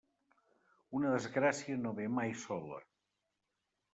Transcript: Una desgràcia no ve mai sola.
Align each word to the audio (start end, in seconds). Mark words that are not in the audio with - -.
Una 0.99 1.11
desgràcia 1.15 1.77
no 1.83 1.93
ve 2.01 2.09
mai 2.15 2.33
sola. 2.47 2.79